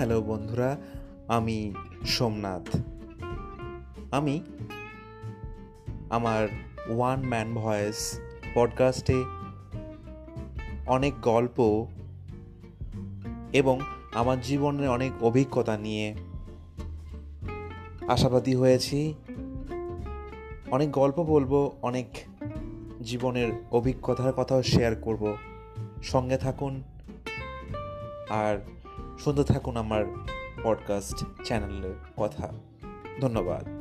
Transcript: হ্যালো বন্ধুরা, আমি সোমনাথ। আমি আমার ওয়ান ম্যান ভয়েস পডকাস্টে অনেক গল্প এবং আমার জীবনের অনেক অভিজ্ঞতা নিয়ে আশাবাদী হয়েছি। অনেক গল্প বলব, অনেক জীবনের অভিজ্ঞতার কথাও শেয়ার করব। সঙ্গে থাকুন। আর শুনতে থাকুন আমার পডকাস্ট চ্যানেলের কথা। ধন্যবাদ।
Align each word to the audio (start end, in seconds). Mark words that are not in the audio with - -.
হ্যালো 0.00 0.22
বন্ধুরা, 0.22 0.76
আমি 1.28 1.74
সোমনাথ। 2.06 2.76
আমি 4.10 4.40
আমার 6.10 6.48
ওয়ান 6.88 7.22
ম্যান 7.26 7.54
ভয়েস 7.54 8.20
পডকাস্টে 8.54 9.24
অনেক 10.86 11.20
গল্প 11.22 11.86
এবং 13.52 13.80
আমার 14.14 14.40
জীবনের 14.40 14.88
অনেক 14.88 15.24
অভিজ্ঞতা 15.24 15.78
নিয়ে 15.78 16.14
আশাবাদী 18.08 18.54
হয়েছি। 18.54 19.14
অনেক 20.70 20.92
গল্প 20.92 21.22
বলব, 21.22 21.72
অনেক 21.82 22.06
জীবনের 23.02 23.52
অভিজ্ঞতার 23.70 24.32
কথাও 24.32 24.62
শেয়ার 24.62 24.94
করব। 24.94 25.36
সঙ্গে 26.02 26.38
থাকুন। 26.38 26.82
আর 28.30 28.58
শুনতে 29.24 29.44
থাকুন 29.44 29.76
আমার 29.76 30.04
পডকাস্ট 30.62 31.24
চ্যানেলের 31.44 31.94
কথা। 32.16 32.52
ধন্যবাদ। 33.20 33.79